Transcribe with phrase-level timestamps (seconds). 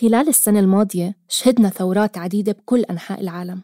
[0.00, 3.62] خلال السنة الماضية شهدنا ثورات عديدة بكل أنحاء العالم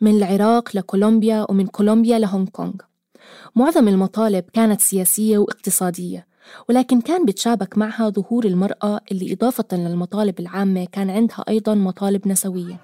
[0.00, 2.72] من العراق لكولومبيا ومن كولومبيا لهونغ كونغ.
[3.56, 6.26] معظم المطالب كانت سياسية واقتصادية
[6.68, 12.80] ولكن كان بتشابك معها ظهور المرأة اللي إضافة للمطالب العامة كان عندها أيضا مطالب نسوية.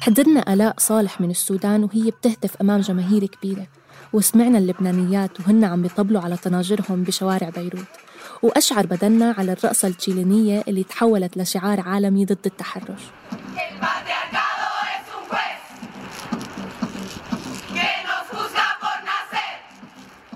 [0.00, 3.66] حضرنا آلاء صالح من السودان وهي بتهتف أمام جماهير كبيرة.
[4.14, 7.86] وسمعنا اللبنانيات وهن عم بيطبلوا على طناجرهم بشوارع بيروت
[8.42, 13.00] وأشعر بدنا على الرقصة التشيلينية اللي تحولت لشعار عالمي ضد التحرش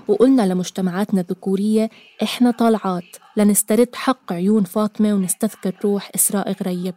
[0.07, 1.89] وقلنا لمجتمعاتنا الذكورية
[2.23, 6.95] إحنا طالعات لنسترد حق عيون فاطمة ونستذكر روح إسراء غريب.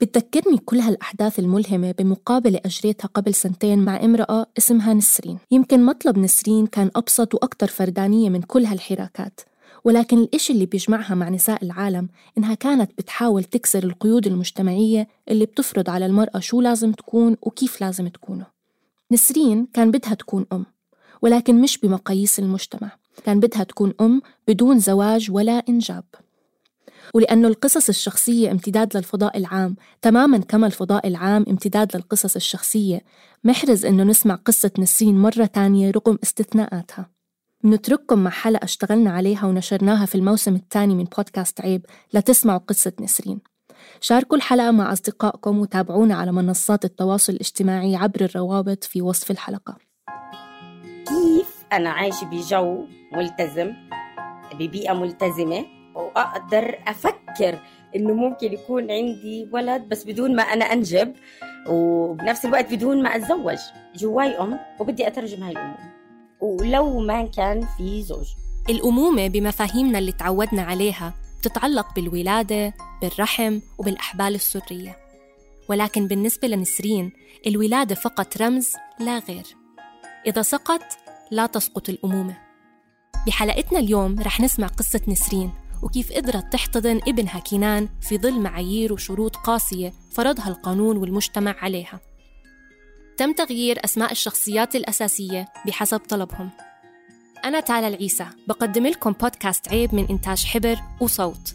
[0.00, 5.38] بتذكرني كل هالأحداث الملهمة بمقابلة أجريتها قبل سنتين مع امرأة اسمها نسرين.
[5.50, 9.40] يمكن مطلب نسرين كان أبسط وأكثر فردانية من كل هالحراكات
[9.84, 12.08] ولكن الإشي اللي بيجمعها مع نساء العالم
[12.38, 18.08] إنها كانت بتحاول تكسر القيود المجتمعية اللي بتفرض على المرأة شو لازم تكون وكيف لازم
[18.08, 18.46] تكونه
[19.12, 20.66] نسرين كان بدها تكون أم
[21.22, 22.90] ولكن مش بمقاييس المجتمع.
[23.24, 26.04] كان بدها تكون أم بدون زواج ولا إنجاب.
[27.14, 33.04] ولأنه القصص الشخصية امتداد للفضاء العام تماما كما الفضاء العام امتداد للقصص الشخصية.
[33.44, 37.10] محرز إنه نسمع قصة نسرين مرة تانية رغم استثناءاتها.
[37.64, 41.86] نترككم مع حلقة اشتغلنا عليها ونشرناها في الموسم الثاني من بودكاست عيب.
[42.14, 43.40] لتسمعوا قصة نسرين.
[44.00, 49.76] شاركوا الحلقة مع أصدقائكم وتابعونا على منصات التواصل الاجتماعي عبر الروابط في وصف الحلقة.
[51.08, 53.72] كيف أنا عايشة بجو ملتزم
[54.54, 57.58] ببيئة ملتزمة؟ وأقدر أفكر
[57.96, 61.14] إنه ممكن يكون عندي ولد بس بدون ما أنا أنجب
[61.68, 63.58] وبنفس الوقت بدون ما أتزوج.
[63.96, 65.92] جواي أم وبدي أترجم هاي الأمومة
[66.40, 68.26] ولو ما كان في زوج.
[68.70, 74.96] الأمومة بمفاهيمنا اللي تعودنا عليها بتتعلق بالولادة بالرحم وبالأحبال السرية.
[75.68, 77.12] ولكن بالنسبة لنسرين
[77.46, 79.44] الولادة فقط رمز لا غير.
[80.26, 80.82] إذا سقط
[81.30, 82.36] لا تسقط الأمومة.
[83.26, 85.52] بحلقتنا اليوم رح نسمع قصة نسرين.
[85.82, 92.00] وكيف قدرت تحتضن ابنها كينان في ظل معايير وشروط قاسية فرضها القانون والمجتمع عليها.
[93.16, 96.50] تم تغيير أسماء الشخصيات الأساسية بحسب طلبهم.
[97.44, 101.54] أنا تالا العيسى بقدم لكم بودكاست عيب من إنتاج حبر وصوت.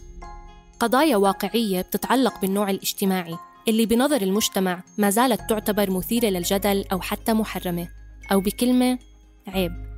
[0.80, 3.36] قضايا واقعية بتتعلق بالنوع الاجتماعي
[3.68, 7.88] اللي بنظر المجتمع ما زالت تعتبر مثيرة للجدل أو حتى محرمة
[8.32, 8.98] أو بكلمة
[9.48, 9.91] عيب.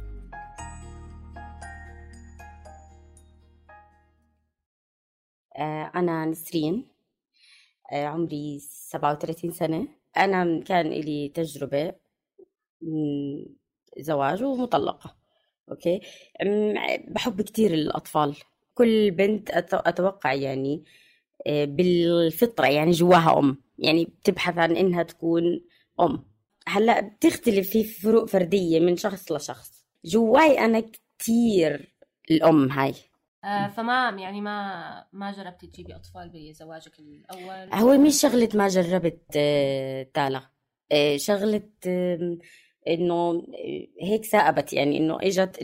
[5.94, 6.86] أنا نسرين
[7.92, 9.88] آه، عمري 37 سنة.
[10.16, 11.94] أنا كان لي تجربة
[13.98, 15.16] زواج ومطلقة
[15.70, 16.00] okay؟
[17.08, 18.36] بحب كتير الأطفال.
[18.74, 20.84] كل بنت أتوقع يعني
[21.46, 23.56] آه، بالفطرة يعني جواها أم.
[23.78, 25.60] يعني بتبحث عن إنها تكون
[26.00, 26.24] أم.
[26.68, 29.84] هلأ بتختلف في فروق فردية من شخص لشخص.
[30.04, 30.80] جواي أنا
[31.18, 31.92] كتير
[32.30, 32.90] الأم هاي.
[32.90, 33.13] آه
[33.68, 40.02] فما يعني ما ما جربتي تجيبي أطفال بزواجك الأول؟ هو مش شغلة ما جربت آه
[40.14, 40.42] تالا.
[40.92, 42.38] آه شغلة آه
[42.88, 43.46] إنه
[44.02, 44.72] هيك ثاقبت.
[44.72, 45.58] يعني إنه إجت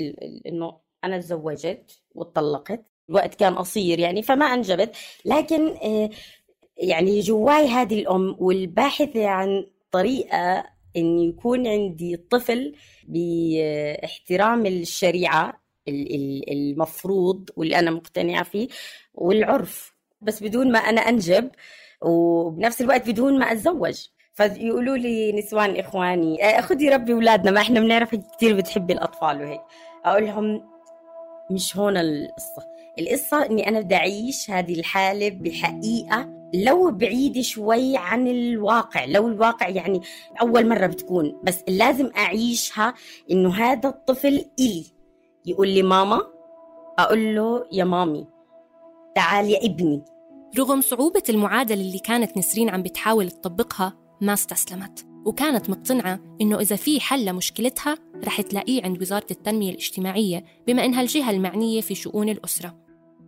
[0.46, 4.96] إنه أنا تزوجت واتطلقت الوقت كان قصير يعني فما أنجبت.
[5.24, 6.10] لكن آه
[6.76, 10.64] يعني جواي هذه الأم والباحثة عن طريقة
[10.96, 12.74] إن يكون عندي طفل
[13.08, 18.68] بإحترام الشريعة المفروض واللي أنا مقتنعة فيه
[19.14, 19.94] والعرف.
[20.20, 21.50] بس بدون ما أنا أنجب
[22.02, 24.06] وبنفس الوقت بدون ما أتزوج.
[24.34, 29.40] فيقولوا لي نسوان إخواني آه، خذي ربي اولادنا ما إحنا بنعرف كثير بتحبي الأطفال.
[29.40, 29.60] وهيك.
[30.04, 30.62] أقول لهم
[31.50, 32.62] مش هون القصة.
[32.98, 39.04] القصة إني أنا بدي أعيش هذه الحالة بحقيقة لو بعيدة شوي عن الواقع.
[39.04, 40.00] لو الواقع يعني
[40.42, 42.94] أول مرة بتكون بس لازم أعيشها
[43.30, 44.99] إنه هذا الطفل إلي.
[45.46, 46.20] يقول لي ماما
[46.98, 48.26] أقول له يا مامي
[49.14, 50.04] تعال يا ابني.
[50.58, 55.06] رغم صعوبة المعادلة اللي كانت نسرين عم بتحاول تطبقها ما استسلمت.
[55.24, 61.02] وكانت مقتنعة إنه إذا في حل لمشكلتها رح تلاقيه عند وزارة التنمية الاجتماعية بما إنها
[61.02, 62.76] الجهة المعنية في شؤون الأسرة.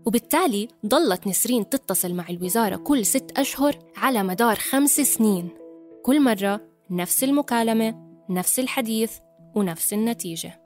[0.06, 5.48] وبالتالي ضلت نسرين تتصل مع الوزارة كل ست أشهر على مدار خمس سنين.
[6.02, 6.60] كل مرة
[6.90, 7.94] نفس المكالمة
[8.30, 9.18] نفس الحديث
[9.54, 10.61] ونفس النتيجة.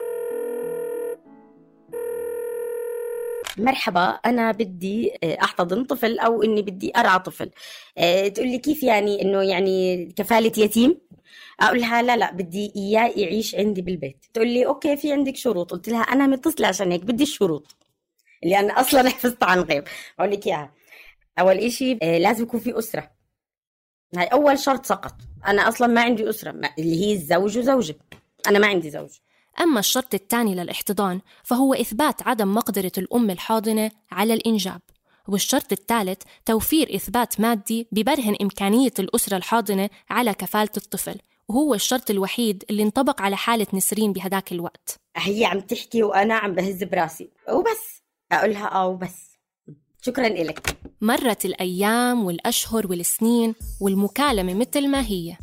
[3.58, 7.50] مرحبا أنا بدي آه، أحتضن طفل أو إني بدي أرعى طفل.
[7.98, 10.98] آه، تقول لي كيف يعني إنه يعني كفالة يتيم؟
[11.60, 14.24] أقول لها لا لا بدي إياه يعيش عندي بالبيت.
[14.34, 15.70] تقول لي أوكي في عندك شروط.
[15.72, 17.76] قلت لها أنا متصلة عشان هيك بدي الشروط
[18.44, 19.84] اللي أنا أصلا حفظت عن غيب.
[20.18, 20.72] أقول لك إياها.
[21.38, 23.10] أول إشي آه، لازم يكون في أسرة.
[24.16, 25.14] هاي أول شرط سقط.
[25.46, 27.96] أنا أصلا ما عندي أسرة اللي هي الزوج وزوجة.
[28.46, 29.10] أنا ما عندي زوج.
[29.60, 34.80] أما الشرط الثاني للاحتضان فهو إثبات عدم مقدرة الأم الحاضنة على الإنجاب.
[35.28, 41.18] والشرط الثالث توفير إثبات مادي ببرهن إمكانية الأسرة الحاضنة على كفالة الطفل.
[41.48, 45.00] وهو الشرط الوحيد اللي انطبق على حالة نسرين بهداك الوقت.
[45.16, 47.30] هي عم تحكي وأنا عم بهز براسي.
[47.48, 48.02] وبس.
[48.32, 49.36] أقولها أو بس
[50.02, 55.36] شكرا لك مرت الأيام والأشهر والسنين والمكالمة مثل ما هي.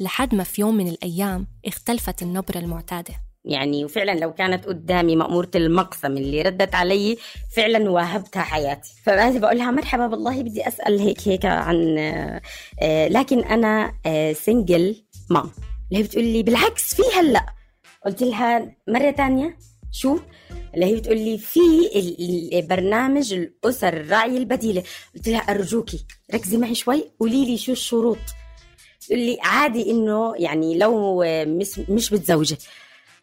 [0.00, 3.27] لحد ما في يوم من الأيام اختلفت النبرة المعتادة.
[3.44, 7.16] يعني وفعلا لو كانت قدامي مأمورة المقسم اللي ردت علي
[7.56, 8.90] فعلا واهبتها حياتي.
[9.04, 11.98] فبعدي بقول لها مرحبا والله بدي أسأل هيك هيك عن
[12.82, 13.92] آه، لكن أنا
[14.32, 14.88] سنجل
[15.30, 15.50] آه، مام
[15.90, 17.46] اللي هي بتقول لي بالعكس في هلأ.
[18.06, 19.58] قلت لها مرة تانية
[19.92, 20.18] شو؟
[20.74, 21.60] اللي هي بتقول لي في
[22.68, 24.82] برنامج الأسر الراعية البديلة.
[25.16, 26.04] قلت لها أرجوكي
[26.34, 28.18] ركزي معي شوي قولي لي شو الشروط.
[29.06, 32.58] تقول لي عادي إنه يعني لو مش مش متزوجة.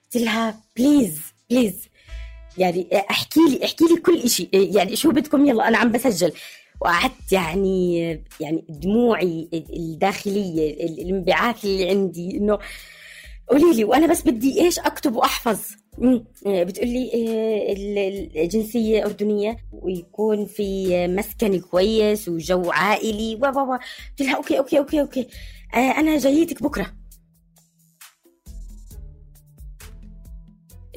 [0.06, 1.20] قلت لها please
[1.50, 1.74] please
[2.58, 6.32] يعني احكي لي احكي لي كل شيء يعني شو بدكم؟ يلا أنا عم بسجل.
[6.82, 8.00] وقعدت يعني
[8.40, 12.60] يعني دموعي الداخلية الانبعاث اللي عندي إنه
[13.50, 15.60] قولي لي وأنا بس بدي إيش أكتب وأحفظ.
[16.46, 17.74] بتقول لي آه،
[18.44, 23.36] الجنسية أردنية ويكون في مسكن كويس وجو عائلي.
[23.36, 25.28] و قلت لها okay okay okay okay.
[25.74, 26.94] آه، أنا جايتك بكرة.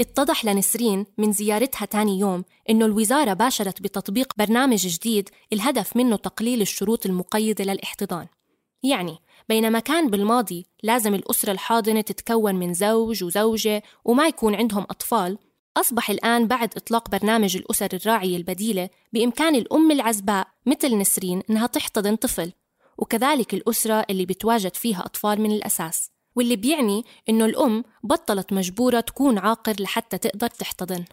[0.00, 6.60] اتضح لنسرين من زيارتها تاني يوم إنه الوزارة باشرت بتطبيق برنامج جديد الهدف منه تقليل
[6.60, 8.26] الشروط المقيدة للاحتضان.
[8.82, 9.18] يعني
[9.48, 15.38] بينما كان بالماضي لازم الأسرة الحاضنة تتكون من زوج وزوجة وما يكون عندهم أطفال
[15.76, 22.16] أصبح الآن بعد إطلاق برنامج الأسر الراعية البديلة بإمكان الأم العزباء مثل نسرين إنها تحتضن
[22.16, 22.52] طفل
[22.98, 26.10] وكذلك الأسرة اللي بتواجد فيها أطفال من الأساس.
[26.36, 31.04] واللي بيعني إنه الأم بطلت مجبورة تكون عاقر لحتى تقدر تحتضن.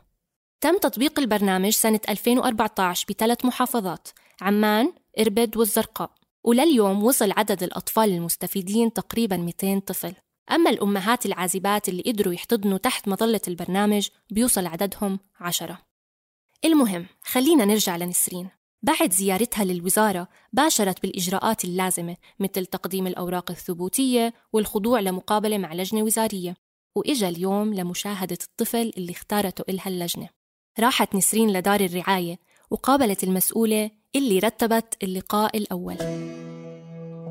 [0.62, 4.08] تم تطبيق البرنامج سنة 2014 بثلاث محافظات
[4.42, 6.12] عمان، إربد والزرقاء.
[6.44, 10.14] ولليوم وصل عدد الأطفال المستفيدين تقريبا 200 طفل.
[10.52, 15.82] أما الأمهات العازبات اللي قدروا يحتضنوا تحت مظلة البرنامج بيوصل عددهم عشرة.
[16.66, 18.50] المهم خلينا نرجع لنسرين.
[18.86, 26.56] بعد زيارتها للوزارة باشرت بالإجراءات اللازمة مثل تقديم الأوراق الثبوتية والخضوع لمقابلة مع لجنة وزارية
[26.96, 30.30] وإجا اليوم لمشاهدة الطفل اللي اختارته إلها اللجنة.
[30.80, 32.40] راحت نسرين لدار الرعاية
[32.72, 35.98] وقابلت المسؤولة اللي رتبت اللقاء الأول.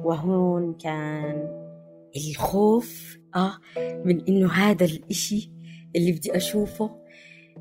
[0.04, 1.49] وهون كان
[2.16, 3.58] الخوف آه
[4.04, 5.50] من إنه هذا الإشي
[5.96, 7.03] اللي بدي أشوفه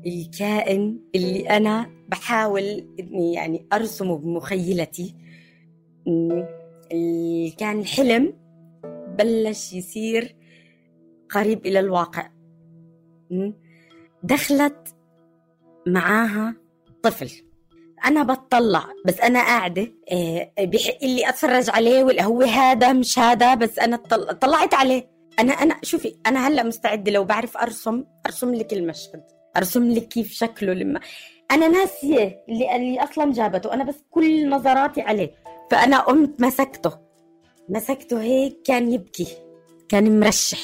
[0.06, 5.14] الكائن اللي أنا بحاول إني يعني أرسمه بمخيلتي.
[6.92, 8.32] اللي كان الحلم
[9.18, 10.36] بلش يصير
[11.30, 12.30] قريب إلى الواقع.
[14.22, 14.94] دخلت
[15.86, 16.56] معاها
[17.02, 17.30] طفل.
[18.04, 23.54] أنا بتطلع بس أنا قاعدة آه، بحق لي أتفرج عليه ولا هو هذا مش هذا
[23.54, 23.96] بس أنا
[24.40, 25.10] طلعت عليه.
[25.38, 29.22] أنا أنا شوفي أنا هلأ مستعدة لو بعرف أرسم أرسم لك المشهد.
[29.56, 31.00] أرسم لك كيف شكله لما
[31.50, 33.74] أنا ناسية اللي اللي أصلا جابته.
[33.74, 35.34] أنا بس كل نظراتي عليه.
[35.70, 36.98] فأنا قمت مسكته.
[37.68, 39.26] مسكته هيك كان يبكي.
[39.88, 40.58] كان مرشح.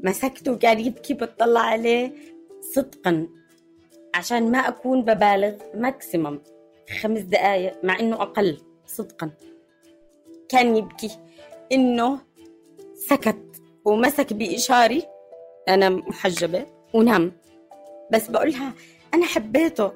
[0.00, 2.12] مسكته كان يبكي بتطلع عليه
[2.74, 3.28] صدقا.
[4.14, 6.40] عشان ما أكون ببالغ ماكسيمم
[7.00, 8.58] خمس دقائق مع إنه أقل.
[8.86, 9.30] صدقا.
[10.48, 11.10] كان يبكي.
[11.72, 12.20] إنه
[12.94, 13.62] سكت.
[13.84, 15.02] ومسك بإشاري.
[15.68, 16.66] أنا محجبة.
[16.94, 17.32] ونام.
[18.12, 18.74] بس بقولها
[19.14, 19.92] أنا حبيته.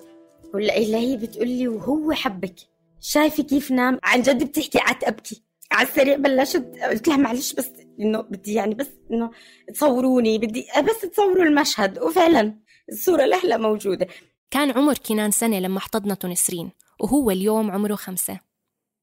[0.55, 2.55] ولا إلا هي لي وهو حبك.
[3.01, 5.43] شايفة كيف نام؟ عن جد بتحكي قعدت أبكي
[5.73, 6.65] على السريع بلشت.
[6.91, 9.31] قلت لها معلش بس إنه بدي يعني بس إنه
[9.75, 11.99] تصوروني بدي بس تصوروا المشهد.
[11.99, 14.07] وفعلا الصورة لهلا موجودة.
[14.51, 18.41] كان عمر كنان سنة لما احتضنته نسرين وهو اليوم عمره خمسة.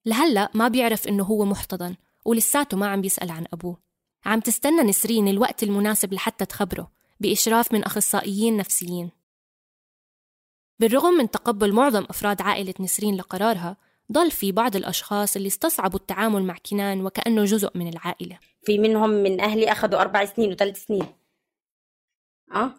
[0.05, 3.77] لهلأ ما بيعرف إنه هو محتضن ولساته ما عم بيسأل عن أبوه.
[4.25, 6.98] عم تستنى نسرين الوقت المناسب لحتى تخبره.
[7.19, 9.11] بإشراف من أخصائيين نفسيين.
[10.79, 13.77] بالرغم من تقبل معظم أفراد عائلة نسرين لقرارها
[14.11, 18.39] ضل في بعض الأشخاص اللي استصعبوا التعامل مع كنان وكأنه جزء من العائلة.
[18.63, 21.07] في منهم من أهلي أخذوا أربع سنين وثلاث سنين.
[22.55, 22.71] أه؟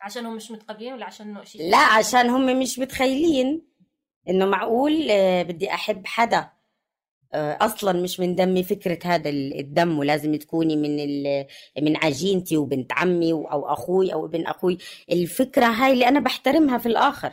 [0.00, 3.68] عشانهم مش متقبلين ولا عشان شيء؟ لا عشان هم مش متخيلين
[4.28, 6.50] إنه معقول آه، بدي أحب حدا.
[7.34, 10.96] أصلا مش من دمي فكرة هذا الدم ولازم تكوني من
[11.82, 14.78] من عجينتي وبنت عمي أو أخوي أو ابن أخوي.
[15.12, 17.32] الفكرة هاي اللي أنا بحترمها في الآخر.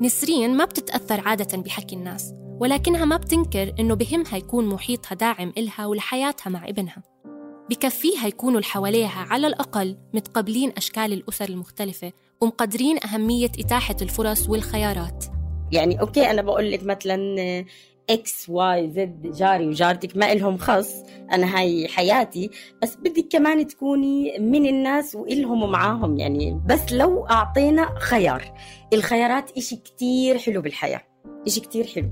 [0.00, 5.86] نسرين ما بتتأثر عادة بحكي الناس ولكنها ما بتنكر إنه بهمها يكون محيطها داعم إلها
[5.86, 7.02] ولحياتها مع ابنها.
[7.70, 15.35] بكفيها يكونوا اللي حواليها على الأقل متقبلين أشكال الأسر المختلفة ومقدرين أهمية إتاحة الفرص والخيارات.
[15.72, 17.64] يعني okay أنا بقول لك مثلا
[18.10, 20.94] X Y Z جاري وجارتك ما إلهم خص
[21.32, 22.50] أنا هاي حياتي
[22.82, 28.52] بس بدك كمان تكوني من الناس وإلهم ومعاهم يعني بس لو أعطينا خيار.
[28.92, 31.00] الخيارات إشي كتير حلو بالحياة
[31.46, 32.10] إشي كتير حلو.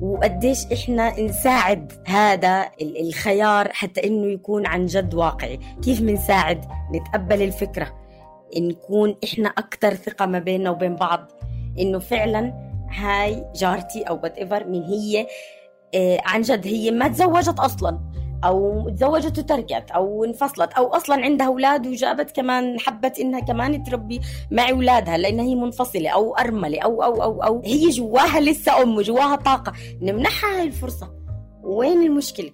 [0.00, 5.60] وقديش إحنا نساعد هذا الخيار حتى إنه يكون عن جد واقعي.
[5.84, 7.94] كيف بنساعد نتقبل الفكرة.
[8.56, 11.32] نكون إحنا أكثر ثقة ما بيننا وبين بعض.
[11.78, 15.26] إنه فعلا هاي جارتي أو whatever مين هي
[15.94, 18.00] آه عن جد هي ما تزوجت أصلا
[18.44, 24.20] أو تزوجت وتركت أو انفصلت أو أصلا عندها أولاد وجابت كمان حبت إنها كمان تربي
[24.50, 27.62] مع أولادها لانها هي منفصلة أو أرملة أو أو أو أو.
[27.64, 29.72] هي جواها لسه أم وجواها طاقة.
[30.00, 31.14] نمنحها هاي الفرصة.
[31.62, 32.50] وين المشكلة؟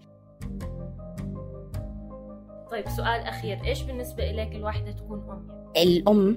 [2.70, 3.58] طيب سؤال أخير.
[3.64, 6.36] إيش بالنسبة لك الواحده تكون أم؟ الأم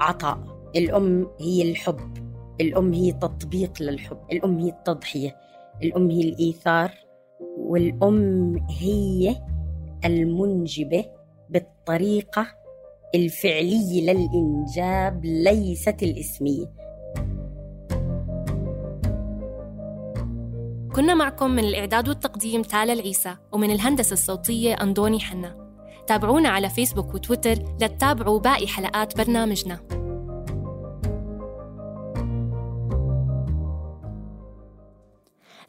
[0.00, 0.38] عطاء.
[0.76, 2.23] الأم هي الحب.
[2.60, 5.36] الأم هي تطبيق للحب الأم هي التضحية
[5.82, 6.90] الأم هي الإيثار
[7.58, 9.36] والأم هي
[10.04, 11.04] المنجبة
[11.50, 12.46] بالطريقة
[13.14, 16.66] الفعلية للإنجاب ليست الإسمية.
[20.96, 25.64] كنا معكم من الإعداد والتقديم تالا العيسى ومن الهندسة الصوتية أندوني حنا.
[26.06, 30.03] تابعونا على فيسبوك وتويتر لتتابعوا باقي حلقات برنامجنا.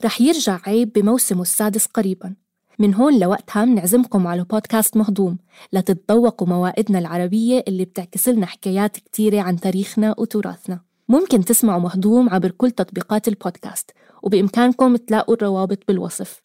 [0.06, 2.36] رح يرجع عيب بموسمه السادس قريباً.
[2.80, 5.38] من هون لوقتها منعزمكم على بودكاست مهضوم.
[5.74, 10.80] لتتذوقوا موائدنا العربية اللي بتعكس لنا حكايات كتيرة عن تاريخنا وتراثنا.
[11.10, 13.92] ممكن تسمعوا مهضوم عبر كل تطبيقات البودكاست
[14.24, 16.42] وبإمكانكم تلاقوا الروابط بالوصف.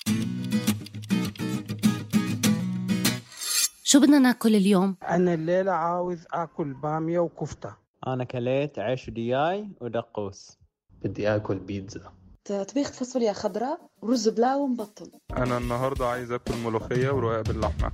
[3.85, 7.75] شو بدنا ناكل اليوم؟ أنا الليلة عاوز آكل بامية وكفتة.
[8.07, 10.59] أنا كليت عيش دياي ودقوس.
[11.05, 12.13] بدي آكل بيتزا.
[12.45, 17.93] طبيخ فاصوليا خضراء ورز بلاو مبطل أنا النهارده عايز آكل ملوخية ورقاق باللحمة.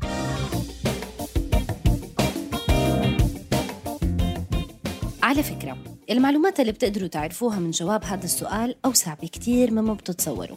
[5.22, 5.76] على فكرة
[6.10, 10.56] المعلومات اللي بتقدروا تعرفوها من جواب هذا السؤال أوسع بكتير مما بتتصوروا.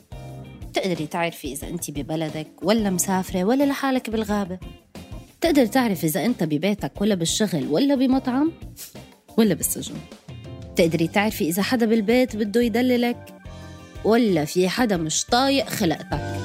[0.70, 4.60] بتقدري تعرفي إذا أنت ببلدك ولا مسافرة ولا لحالك بالغابة.
[5.42, 8.52] تقدر تعرف إذا أنت ببيتك ولا بالشغل ولا بمطعم
[9.38, 9.96] ولا بالسجن.
[10.76, 13.39] تقدري تعرفي إذا حدا بالبيت بده يدللك
[14.04, 16.40] ولا في حدا مش طايق خلقتك.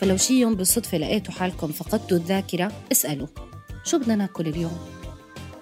[0.00, 3.26] فلو شي يوم بالصدفة لقيتوا حالكم فقدتوا الذاكرة اسألوا
[3.84, 4.78] شو بدنا ناكل اليوم؟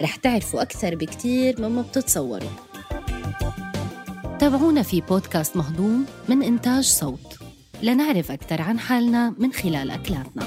[0.02, 2.50] رح تعرفوا أكثر بكتير مما بتتصوروا.
[4.38, 7.38] تابعونا في بودكاست مهضوم من إنتاج صوت.
[7.82, 10.46] لنعرف أكثر عن حالنا من خلال أكلاتنا.